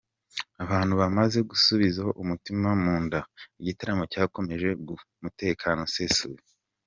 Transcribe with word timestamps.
Abantu 0.63 0.93
bamaze 1.01 1.39
gusubiza 1.49 1.99
umutima 2.23 2.69
mu 2.83 2.95
nda, 3.03 3.19
igitaramo 3.61 4.03
cyakomeje 4.11 4.69
mu 4.85 4.93
mutekano 5.23 5.81
usesuye. 5.89 6.41